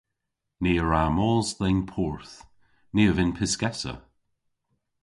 Ni 0.61 0.71
a 0.81 0.83
wra 0.85 1.03
mos 1.17 1.47
dhe'n 1.59 1.79
porth. 1.91 2.35
Ni 2.93 3.03
a 3.09 3.11
vynn 3.13 3.35
pyskessa. 3.37 3.93